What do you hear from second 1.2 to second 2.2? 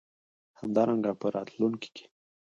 په راتلونکې کې